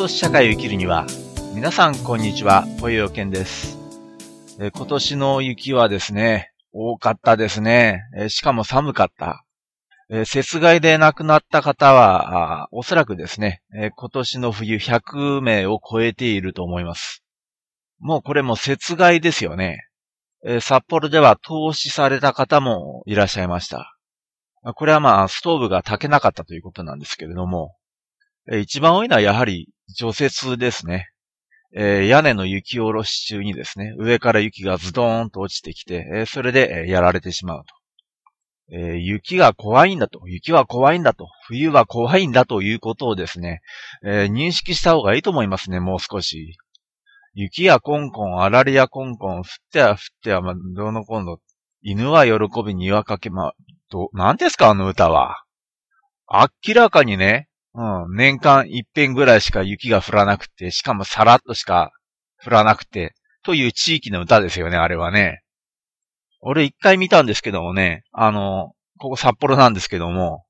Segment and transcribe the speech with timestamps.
[0.00, 1.04] 京都市社会を生きるには、
[1.54, 3.76] 皆さんこんにちは、ぽよよけんです。
[4.58, 8.00] え今年の雪はですね、多かったですね。
[8.16, 9.44] えしかも寒かった。
[10.08, 17.22] え雪害で亡くなった方は、おそらくですね、え今年の冬100名を超えていると思います。
[17.98, 19.86] もうこれも雪害ですよね。
[20.46, 23.94] え札幌では投資された方もいらっしゃいました。
[24.76, 27.76] これはまあ、ストーブが炊けなかったということなんですけれども、
[28.48, 31.10] 一番多いのはやはり除雪ですね。
[31.72, 37.74] えー屋根の雪下ろし中にですね、上から雪がズドーンと落ちてきて、えーそれで、えやられてしまうと。
[38.72, 43.60] えー雪が怖いんだと、雪は怖いんだと、冬は怖いんだということをですね、
[44.04, 46.56] え認識した方がいいと思いますね、もう少し。
[47.34, 51.38] 雪やコンコン、あられやコンコン、降っては降っては、ま、どうのこうの、
[51.82, 53.52] 犬は喜びに岩かけま、
[53.90, 55.44] ど、なんですかあの歌は。
[56.28, 61.92] 明らかにね、うん、年間一遍ぐらいしか雪が降らなくて、しかもさらっとしか
[62.44, 65.42] 降らなくて、という地域の歌ですよね、あれはね。
[66.40, 70.44] 俺一回見たんですけどもね、あの、ここ札幌なんですけども、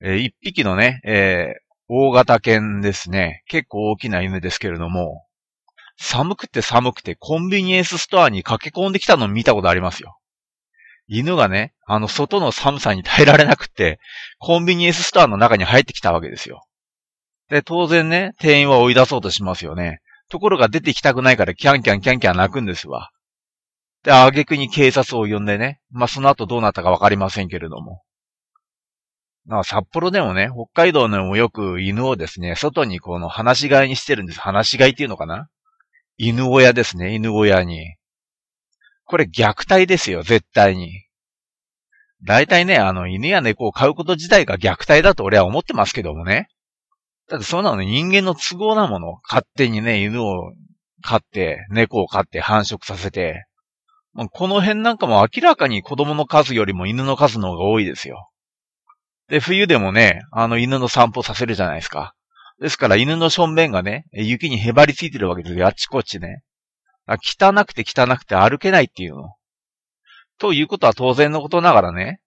[0.00, 3.44] えー一匹のね、えー大型犬ですね。
[3.46, 5.24] 結構大きな犬ですけれども、
[5.96, 10.18] 寒くて寒くてコンビニエンスストアに駆け込んできたのを見たことありますよ。
[11.08, 14.00] 犬がね、あの外の寒さに耐えられなくて、
[14.38, 16.64] コンビニエンスストアの中に入ってきたわけですよ。
[17.48, 20.00] で、当然ね、店員は追い出そうとしますよね。
[20.28, 23.10] ところが出てきたくないからキャンキャンキャンキャン泣くんですわ。
[24.02, 25.80] で、挙句に警察を呼んでね。
[25.90, 28.02] まあ、その後どうなったかわかりませんけれども。
[29.44, 34.40] まあ、札幌でもね、北海道でもよく犬をですね、外にこの放し飼いにしてるんです。
[34.40, 35.48] 放し飼いっていうのかな？
[36.18, 37.94] 犬小屋ですね、犬小屋に。
[39.04, 41.05] これ虐待ですよ、絶対に。
[42.24, 46.48] 大体ね、あの、犬や猫を飼うこと自体が虐待だと俺は思ってますけどもね。
[47.28, 49.18] だってそんなの人間の都合なもの。
[49.28, 50.52] 勝手にね、犬を
[51.02, 53.44] 飼って、猫を飼って繁殖させて。
[54.32, 58.30] この辺なんかも明らかに子供の数よりも犬の数の方が多いですよ。
[59.28, 62.14] で、冬でもね、あの犬の散歩させるじゃないですか。
[62.58, 66.42] ですから犬のしょんべんがね、雪にへばりついてるわけですよ、あっちこっちね。
[67.06, 69.34] 汚くて汚くて歩けないっていうの。
[70.38, 72.20] ということは当然のことながらね、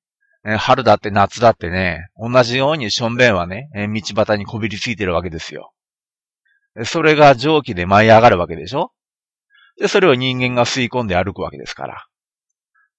[0.46, 5.74] えー春だって夏だってね、同じようにしょんべんはね、えー道端にこびりついてるわけですよ。
[6.86, 8.92] それが蒸気で舞い上がるわけでしょ？
[9.80, 12.06] で、それを人間が吸い込んで歩くわけですから。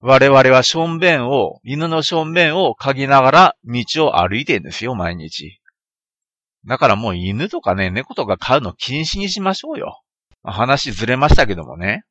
[0.01, 5.61] 我々はしょんべんを、犬のしょんべんを嗅ぎながら道を歩いてるんですよ、毎日。
[6.67, 10.01] だからもう犬とかね、猫とか飼うの禁止にしましょうよ。
[10.43, 12.03] 話ずれましたけどもね。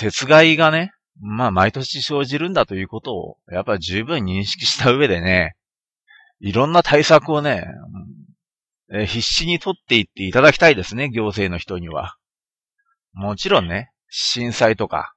[0.00, 5.56] 雪害がね、まあ毎年生じるんだということを、やっぱ十分認識した上でね、
[6.40, 7.66] いろんな対策をね、
[8.92, 12.16] え必死に取っていっていただきたいですね、行政の人には。
[13.12, 15.14] もちろんね、震災とか、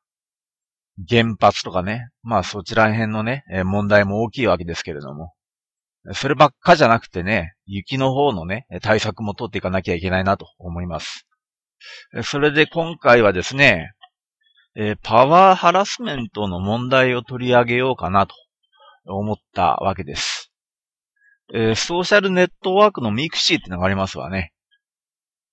[1.07, 5.33] 原発とかね、まあそちら辺のね、え問題も大きいわけですけれども。
[6.13, 11.27] そればっかじゃなくてね、雪の方のね、対策も取っていかなきゃいけないなと思います。
[12.23, 13.91] それで今回はですね、
[14.75, 18.35] えーパワーハラスメントの問題を取り上げようかなと
[19.05, 20.51] 思ったわけです。
[21.53, 24.53] えーソーシャルネットワークのミクシーってのがありますわね。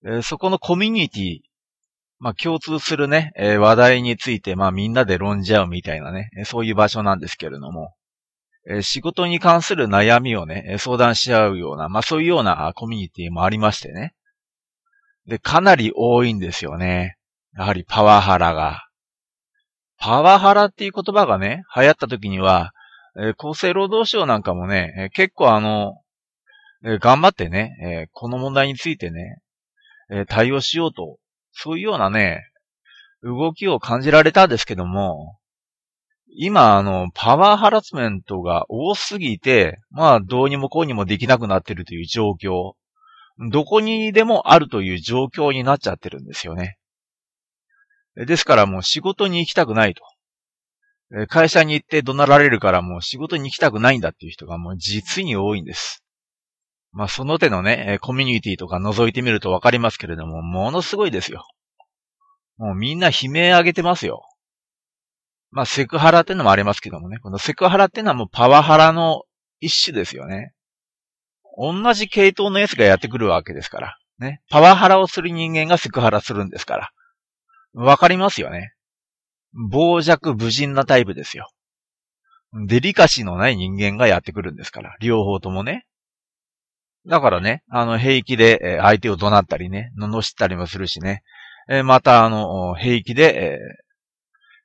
[0.05, 1.39] えーそこのコミュニティ、
[2.19, 7.95] まあ共通するね、え話題についてまあみんなで論じ合うみたいなね、そういう場所なんですけれども、
[8.69, 14.15] え仕事に関する悩みをね、相談し合うような、まあそういうようなコミュニティもありましてね。
[15.27, 17.17] で、かなり多いんですよね。
[17.57, 18.86] やはりパワハラが。
[19.99, 22.73] パワハラっていう言葉がね、流行った時には、
[23.19, 25.95] えー厚生労働省なんかもね、えー結構あの、
[26.85, 29.39] えー頑張ってね、えこの問題についてね、
[30.11, 31.19] え対応しようと、
[31.53, 32.43] そういうようなね、
[33.23, 35.39] 動きを感じられたんですけども、
[36.39, 42.75] 今、あの、パワーハラスメントが多すぎて、まあ、どうにもこうにもできなくなってるという状況。
[43.51, 46.76] どこにでもあるという状況になっちゃってるんですよね。
[48.17, 50.03] ですからもう仕事に行きたくないと。
[51.29, 56.03] 会社に行って怒鳴られるからもう仕事に行きたくないんだっていう人がもう実に多いんです。
[56.93, 61.47] まあその手のね、コミュニティとか覗いてみるとわかりますけれども、ものすごいですよ。
[62.57, 64.23] もうみんな悲鳴上げてますよ。
[65.51, 69.23] まあセクハラってのもありますけどもね、このセクハラってのはもうパワハラの
[69.61, 70.55] 一種ですよね。
[71.59, 73.99] 同じ系統のやつがやってくるわけですから。
[74.19, 74.41] ね。
[74.51, 76.91] パワハラをする人間がセクハラするんですから。
[77.77, 78.73] わかりますよね。
[79.71, 81.51] 傍若無人なタイプですよ。
[82.67, 84.97] デリカシーのない人間がやってくるんですから。
[85.01, 85.87] 両方ともね。
[87.07, 91.23] だからね、あの、平気で、相手を怒鳴ったりね、罵ったりもするしね。
[91.69, 93.59] えまた、あの、平気で、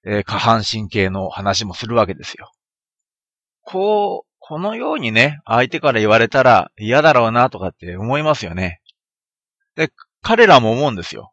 [0.06, 2.50] え、下半身系の話もするわけですよ。
[3.62, 8.82] こう、このようにね、相手から言われたら嫌だろうなとかって思いますよね。
[9.76, 9.90] で、
[10.22, 11.32] 彼らも思うんですよ。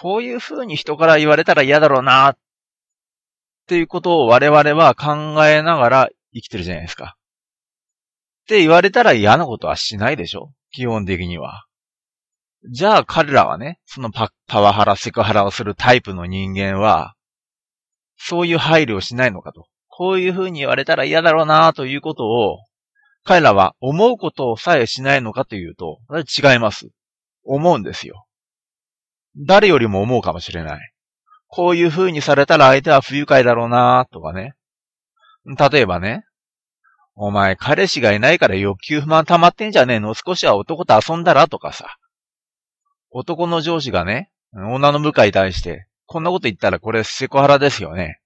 [0.00, 2.38] こういう風に人から言われたら嫌だろうなっ
[3.66, 7.16] ていうことを我々は考えながら生きてるじゃないですか。
[8.44, 10.52] って言われたら嫌なことはしないでしょ？
[10.70, 11.66] 基本的には。
[12.70, 17.14] じゃあ彼らはね、そのパワハラ、セクハラをするタイプの人間は、
[18.16, 19.66] そういう配慮をしないのかと。
[19.88, 22.60] こういう風に言われたら嫌だろうなということを、
[23.22, 26.88] 彼らは思うことをさえしないのかというと、違います。
[27.44, 28.24] 思うんですよ。
[29.36, 30.92] 誰よりも思うかもしれない。
[31.46, 34.54] こういう風にされたら相手は不愉快だろうなとかね。
[35.44, 36.24] 例えばね、
[37.14, 41.96] お前彼氏がいないから欲求不満溜まってんじゃねえの少しは男と遊んだらとかさ。
[43.10, 48.20] 男の上司がね、女の部下に対して、こんなこと言ったらこれセコハラですよね。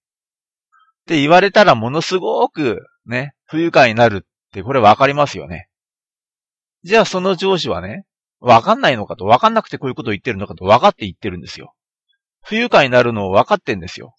[1.03, 5.69] って言われたらものすごくね、不愉快になるってこれわかりますよね。
[6.83, 8.05] じゃあその上司はね、
[8.44, 11.75] わかんないのかと、わかんなくてこういうことを言ってるのかと分かって言ってるんですよ。
[12.43, 14.14] 不愉快になるのを分かってんですよ。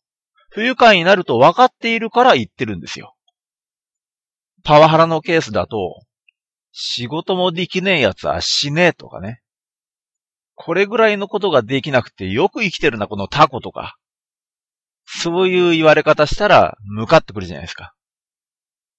[0.49, 3.15] 不愉快になると分かっているから言ってるんですよ。
[4.63, 6.01] パワハラのケースだと、
[6.71, 9.41] 仕事もできねえ奴は死ねえとかね。
[10.55, 13.95] これぐらいのことができなくてよく生きてるな、このタコとか。
[15.05, 17.93] そういう言われ方したら、向かってくるじゃないですか。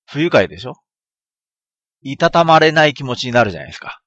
[0.04, 0.74] 不愉快でしょ？
[2.00, 4.00] いたたまれない気持ちになるじゃないですか。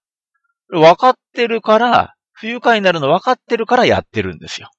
[0.69, 4.69] 分かってるから、不愉快になるの分かってるからやってるんですよ。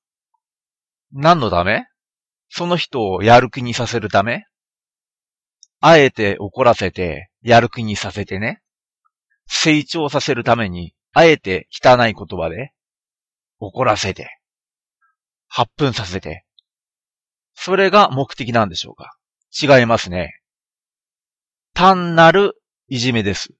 [1.13, 1.87] 何のため？
[2.49, 4.45] その人をやる気にさせるため？
[5.81, 8.61] あえて怒らせて、やる気にさせてね？
[9.47, 12.73] 成長させるために、あえて汚い言葉で、
[13.59, 14.39] 怒らせて、
[15.49, 16.45] 発奮させて、
[17.55, 19.17] それが目的なんでしょうか？
[19.61, 20.41] 違いますね。
[21.75, 22.55] 単なる
[22.89, 23.55] いじめです。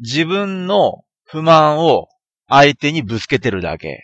[0.00, 2.08] 自分の不満を
[2.48, 4.02] 相手にぶつけてるだけ。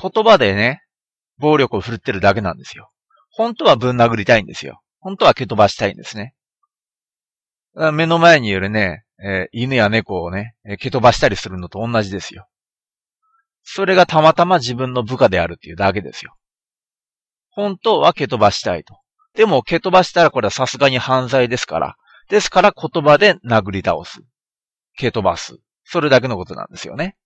[0.00, 0.82] 言葉でね、
[1.38, 2.90] 暴力を振るってるだけなんですよ。
[3.30, 4.80] 本当はぶん殴りたいんですよ。
[4.98, 6.34] 本当は蹴飛ばしたいんですね。
[7.92, 12.48] 目の前にいるね、えー、犬や猫をね、蹴飛ばしたりするのと同じですよ。
[13.62, 16.34] それがたまたま自分の部下であるっていうだけですよ。
[17.50, 18.98] 本当は蹴飛ばしたいと。
[19.34, 21.96] でも蹴飛ばしたらこれはさすがに犯罪ですから。
[22.28, 24.20] ですから言葉で殴り倒す。
[24.96, 25.58] 蹴飛ばす。
[25.84, 27.16] それだけのことなんですよね。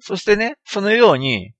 [0.00, 1.52] そしてね、そのように、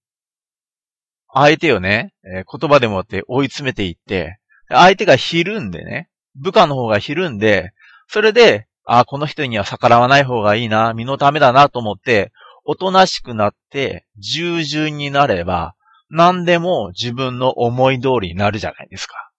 [1.32, 4.38] 相手をね、言葉でもって追い詰めていって、
[4.68, 7.72] 相手がひるんでね、部下の方がひるんで、
[8.08, 12.32] それで、あこの人には逆らわない方がいいな、身のためだなと思って、
[12.64, 15.74] おとなしくなって、従順になれば、
[16.08, 19.30] 何でも自分の思い通りになるじゃないですか。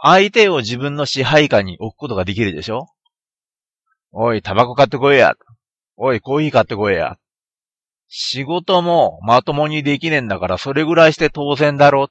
[0.00, 2.86] 相手を自分の支配下に置くことができるでしょ？
[4.12, 5.34] おい、タバコ買ってこいや。
[5.96, 7.18] おい、コーヒー買ってこいや。
[8.08, 12.08] 仕事もまともにできねえんだからそれぐらいして当然だろ。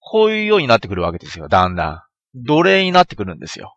[0.00, 2.02] こういうようになってくるわけですよ、だんだん。
[2.44, 3.76] 奴隷になってくるんですよ。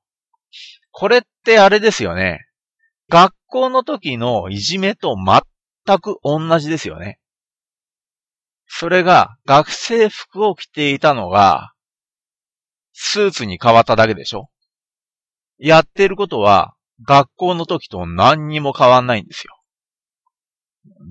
[0.91, 2.45] これってあれですよね。
[3.09, 7.19] 学校の時のいじめと全く同じですよね。
[8.67, 11.71] それが学生服を着ていたのが、
[12.93, 14.49] スーツに変わっただけでしょ
[15.57, 16.75] やってることは
[17.07, 19.55] 学校の時と何にも変わんないんですよ。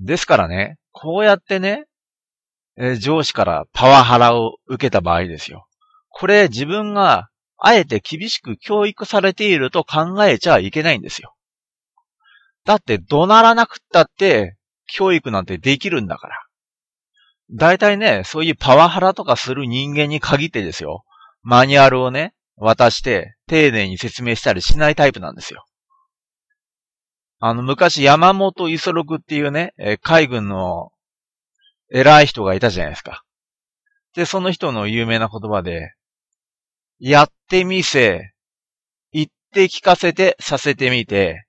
[0.05, 1.85] ですからね、こうやってね、
[2.77, 5.67] え上司からパワハラを受けた場合ですよ。
[6.11, 11.35] これ自分があえて厳しく教育されていると考えちゃいけないんですよ。
[12.65, 16.37] だって怒鳴らなくったって教育なんてできるんだから。
[17.51, 21.05] 大体ね、そういうパワハラとかする人間に限ってですよ。
[21.43, 25.65] マニュアルをね、渡して丁寧に説明したりしないタイプなんですよ。
[27.41, 30.91] あの、昔山本五十六っていうね、海軍の
[31.93, 33.23] 偉い人がいたじゃないですか。
[34.15, 35.95] で、その人の有名な言葉で、
[36.99, 38.33] やってみせ、
[39.13, 41.47] 言って聞かせてさせてみて、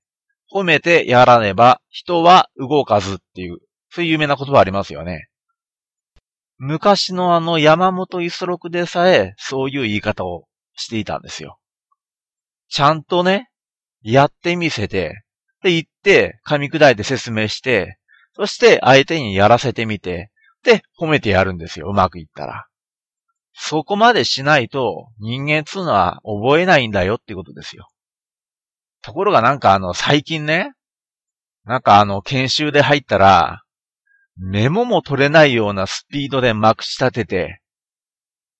[0.51, 3.58] 褒めてやらねば人は動かずっていう、
[3.89, 5.29] そういう有名な言葉ありますよね。
[6.58, 11.58] 昔のあの山本五十六でさえ、そういう言い方をしていたんですよ。
[12.67, 13.50] ちゃんとね、
[14.01, 15.24] やってみせて、
[15.62, 17.98] で言って、噛み砕いて説明して、
[18.36, 20.32] そして相手にやらせてみて、
[20.63, 21.88] で、褒めてやるんですよ。
[21.89, 22.68] うまくいったら。
[23.54, 27.88] そこまでしないと人間つうのは覚えないんだよってことですよ。
[29.01, 30.72] ところがなんかあの、最近ね、
[31.66, 33.63] なんかあの、研修で入ったら、
[34.38, 37.62] メモも取れないようなスピードでまくし立てて、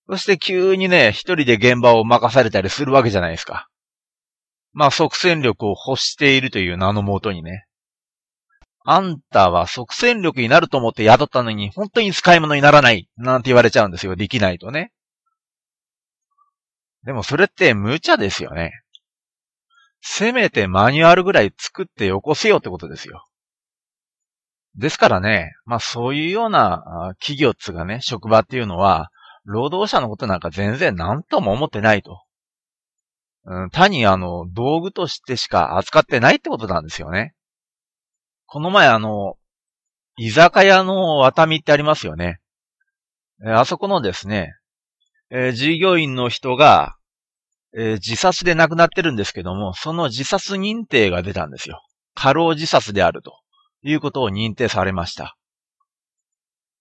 [0.06, 3.69] そして急にね、一人で現場を任されたりするわけじゃないですか。
[4.72, 7.66] まあ、即戦力を欲しているという名のもとにね。
[8.84, 14.16] あんたは即戦力になると思って雇ったのに、本当に使い物にならない、なんて言われちゃうんですよ。
[14.16, 14.92] できないとね。
[17.04, 18.72] でもそれって無茶ですよね。
[20.02, 23.26] せめてマニュアルぐらい作ってよこせよってことですよ。
[24.76, 29.10] ですからね、まあそういうような企業っつがね、職場っていうのは、
[29.44, 32.22] 労働者のことなんか全然何とも思ってないと。
[33.44, 37.34] うん、単にあの、道具としてしか扱ってないってことなんですよね。
[38.46, 39.36] この前あの、
[40.16, 42.40] 居酒屋の渡見ってありますよね。
[43.46, 44.54] えあそこのですね、
[45.30, 46.96] えー、従業員の人が、
[47.72, 51.80] えー、自殺で亡くなってるんですけども、その自殺認定が出たんですよ。
[52.14, 53.32] 過労自殺であると
[53.82, 55.36] いうことを認定されました。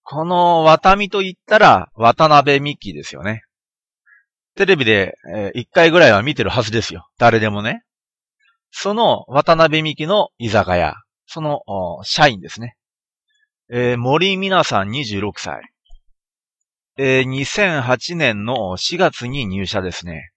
[0.04, 3.44] この渡美と言ったら渡辺美希ですよね。
[4.60, 7.08] テレビで、えー、1回ぐらいは見てるはずですよ。
[7.18, 7.82] 誰でもね。
[8.72, 10.96] その渡辺美希の居酒屋、
[11.28, 11.62] その
[12.04, 12.76] 社員ですね。
[13.72, 15.62] えー、森美奈さん26歳。
[16.98, 20.32] えー、2008年の4月に入社ですね。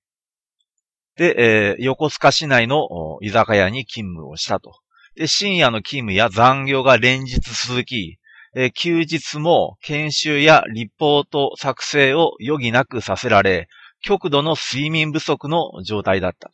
[1.16, 2.86] で、えー、横須賀市内の
[3.22, 4.70] 居酒屋に勤務をしたと。
[5.16, 8.18] で、深夜の勤務や残業が連日続き、
[8.54, 13.66] えー、休日も研修やリポート作成を余儀なくさせられ、
[14.02, 16.52] 極度の睡眠不足の状態だったと。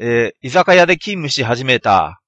[0.00, 2.20] えー、居酒屋で勤務し始めた、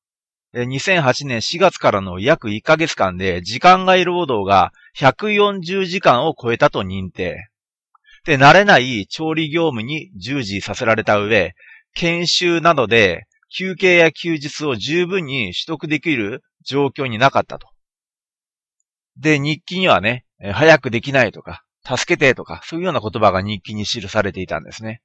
[0.52, 7.48] えー、2008年4月からの約1ヶ月間で時間外労働が140時間を超えたと認定。
[8.24, 11.54] で、慣れない調理業務に従事させられた上、
[11.94, 13.26] 研修などで
[13.56, 17.68] 休憩や休日を十分に取得できる状況になかったと。
[19.16, 25.02] で、日記にはね、早くできないとか、助けてとか、そういうような言葉が日記に記されていたんですね。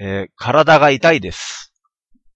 [0.00, 1.72] えー、体が痛いです。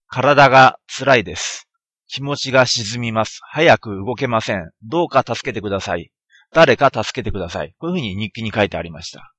[0.07, 1.67] 体が辛いです。
[2.07, 3.39] 気持ちが沈みます。
[3.43, 4.69] 早く動けません。
[4.83, 6.11] どうか助けてください。
[6.53, 7.73] 誰か助けてください。
[7.79, 9.33] こういうふうに日記に書いてありました。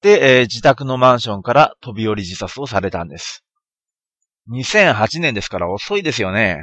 [0.00, 3.44] で、えー、自宅のマンションから飛び降り自殺をされたんです。
[4.50, 6.58] 2008年ですから遅いですよね。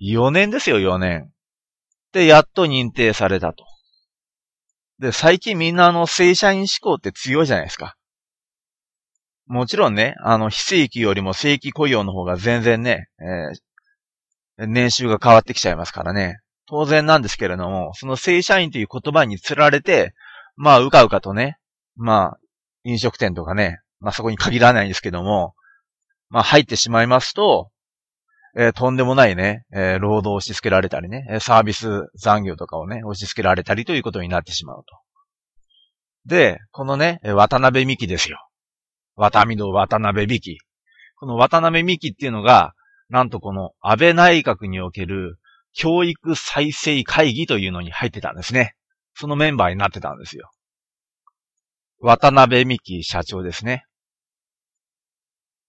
[0.00, 1.30] 4年ですよ、4年。
[2.12, 3.64] で、やっと認定されたと。
[4.98, 7.96] で、最近みんなあの正社員志向って強いじゃないですか。
[9.46, 13.08] もちろんね、あの非正規よりも正規雇用の方が全然ね、
[14.58, 16.40] えー、年収が変わってきちゃいますからね。
[16.66, 20.14] 当然なんですけれども、その正社員という言葉に釣られて、
[20.56, 21.58] まあ、うかうかとね、
[21.96, 22.38] まあ、
[22.82, 25.54] 飲食店とかね、まあそこに限らないんですけども、
[26.28, 27.70] まあ入ってしまいますと、
[28.58, 34.96] えー、とんでもないね、えー、労働を押し付けられたりね、サービス残業とかをね、押し付けられたりということになってしまうと。
[36.24, 38.38] で、このね、渡辺美希ですよ。
[39.14, 40.58] 渡美の渡辺美希。
[41.18, 42.72] この渡辺美希っていうのが、
[43.10, 45.38] なんとこの安倍内閣における
[45.74, 48.74] 教育再生会議というのに入ってたんですね。
[49.14, 50.50] そのメンバーになってたんですよ。
[52.00, 53.84] 渡辺美希社長ですね。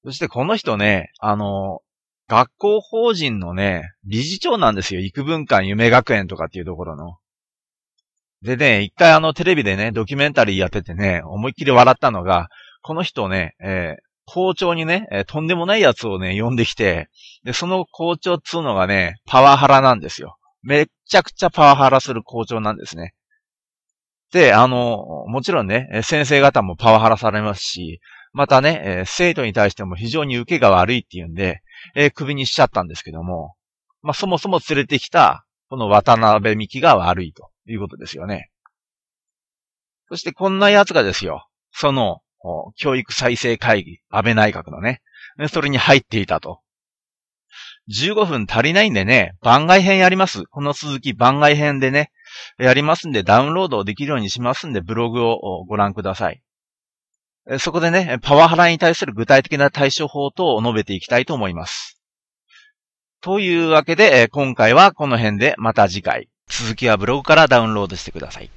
[0.06, 1.82] そしてこの人ね、あの、
[2.28, 5.02] 学校法人のね、理事長なんですよ。
[5.02, 7.18] 育文館夢学園とかっていうところの。
[8.42, 12.50] でね、一回あのテレビでね、ドキュメンタリーやっててね、思いっきり笑ったのが、
[12.82, 17.10] この人ね、えー、校長にね、えー、とんでもないやつをね、呼んできて、
[17.44, 20.38] で、その校長っつうのがね、パワハラなんですよ。
[20.62, 23.14] めっちゃくちゃパワハラする校長なんですね。
[24.34, 28.02] で、あの、もちろんね、先生方もパワハラされますし、
[28.38, 31.64] またね、えー、生徒に対しても非常に受けが悪いっていうんで、
[31.96, 33.56] えー、首にしちゃったんですけども、
[34.04, 38.52] まあ、そもそも連れてきた、この渡辺美希が悪いということですよね。
[40.08, 42.22] そしてこんな奴がですよ、その、
[42.76, 45.02] 教育再生会議、安倍内閣のね、
[45.50, 46.62] それに入っていたと。
[47.90, 50.44] 15分足りないんでね、番外編やります。
[50.44, 52.12] この続き番外編でね、
[52.60, 56.44] やりますんでダウンロードできるようにしますんで、ブログをご覧ください。
[57.60, 62.02] そこでね、パワハラに対する具体的な対処法等を述べていきたいと思います。
[63.22, 66.30] というわけで、今回はこの辺でまた次回。
[66.50, 68.50] 続きはブログからダウンロードしてください。